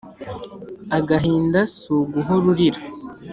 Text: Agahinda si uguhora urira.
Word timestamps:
Agahinda 0.97 1.61
si 1.75 1.85
uguhora 1.99 2.45
urira. 2.51 2.79